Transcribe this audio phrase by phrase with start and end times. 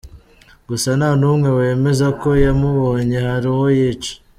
[0.69, 4.13] Gusa nta n’umwe wemeza ko yamubonye hari uwo yica.